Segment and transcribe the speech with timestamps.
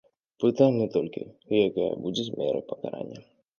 [0.43, 1.27] Пытанне толькі,
[1.67, 3.19] якая будзе мера пакарання.